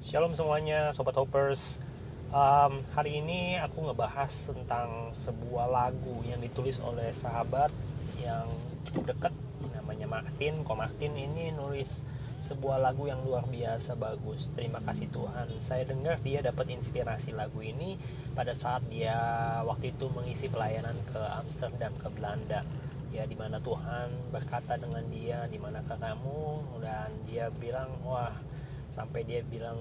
[0.00, 1.76] Shalom semuanya, Sobat Hoppers
[2.32, 7.68] um, Hari ini aku ngebahas tentang sebuah lagu yang ditulis oleh sahabat
[8.16, 8.48] yang
[8.88, 9.36] cukup dekat
[9.76, 12.00] Namanya Martin, Ko Martin ini nulis
[12.40, 14.48] sebuah lagu yang luar biasa bagus.
[14.56, 15.60] Terima kasih Tuhan.
[15.60, 18.00] Saya dengar dia dapat inspirasi lagu ini
[18.32, 19.20] pada saat dia
[19.68, 22.64] waktu itu mengisi pelayanan ke Amsterdam, ke Belanda.
[23.12, 26.80] Ya di mana Tuhan berkata dengan dia di manakah kamu?
[26.80, 28.32] Dan dia bilang wah
[28.90, 29.78] sampai dia bilang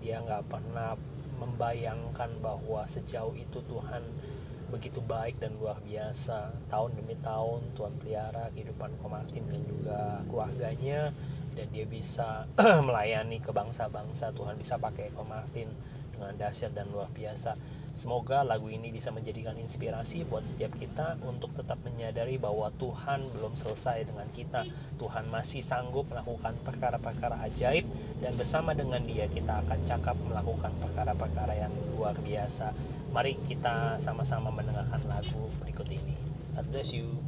[0.00, 0.96] dia nggak pernah
[1.40, 4.04] membayangkan bahwa sejauh itu Tuhan
[4.70, 6.54] begitu baik dan luar biasa.
[6.70, 11.10] Tahun demi tahun Tuhan pelihara kehidupan Komartin dan juga keluarganya
[11.58, 12.46] dan dia bisa
[12.86, 14.30] melayani ke bangsa-bangsa.
[14.30, 15.74] Tuhan bisa pakai Komartin
[16.14, 17.56] dengan dahsyat dan luar biasa
[18.00, 23.60] Semoga lagu ini bisa menjadikan inspirasi buat setiap kita untuk tetap menyadari bahwa Tuhan belum
[23.60, 24.64] selesai dengan kita.
[24.96, 27.84] Tuhan masih sanggup melakukan perkara-perkara ajaib
[28.24, 32.72] dan bersama dengan Dia kita akan cakap melakukan perkara-perkara yang luar biasa.
[33.12, 36.16] Mari kita sama-sama mendengarkan lagu berikut ini.
[36.56, 37.20] God bless you.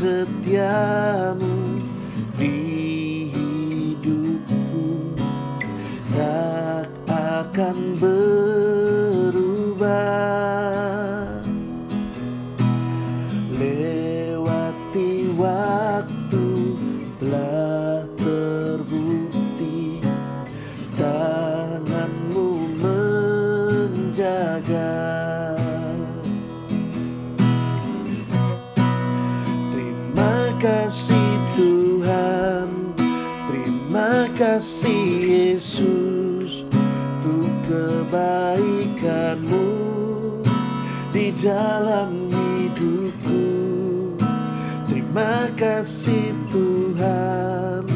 [0.00, 1.84] Setiamu
[2.40, 2.56] di
[3.36, 5.12] hidupku.
[6.16, 9.44] Tak akan berubah.
[13.60, 16.48] Lewati waktu
[17.20, 20.00] telah terbukti
[20.96, 22.48] tanganmu
[22.80, 24.00] menjaga
[34.50, 35.06] kasih
[35.54, 36.66] Yesus
[37.22, 39.70] Untuk kebaikanmu
[41.14, 43.46] Di dalam hidupku.
[44.90, 47.86] Terima kasih Tuhan.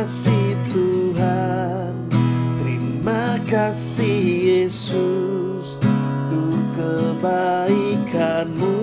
[0.02, 1.94] kasih Tuhan.
[2.58, 4.18] Terima kasih
[4.66, 8.82] Yesus Untuk kebaikanmu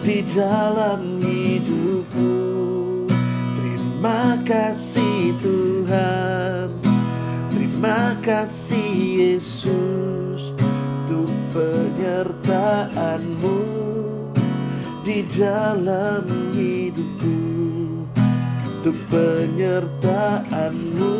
[0.00, 2.32] Di dalam hidupku.
[3.60, 6.72] Terima kasih Tuhan.
[7.52, 8.88] Terima kasih
[9.36, 13.60] Yesus Untuk penyertaanmu
[15.04, 16.24] Di dalam
[16.56, 17.53] hidupku
[18.84, 21.16] untuk penyertaanmu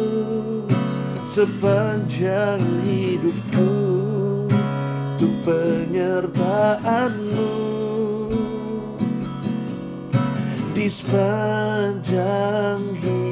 [1.25, 3.73] sepanjang hidupku.
[5.17, 7.57] Untuk penyertaanmu
[10.77, 13.24] di sepanjang hidupku